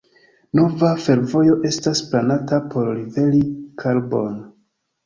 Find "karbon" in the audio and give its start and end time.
3.85-4.43